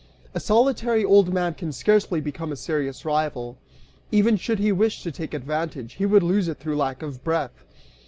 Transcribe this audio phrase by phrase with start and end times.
[0.33, 3.59] A solitary old man can scarcely become a serious rival;
[4.11, 7.53] even should he wish to take advantage, he would lose it through lack of breath."